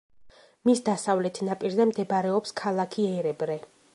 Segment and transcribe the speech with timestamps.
[0.67, 3.63] მის დასავლეთ ნაპირზე მდებარეობს ქალაქი ერებრე.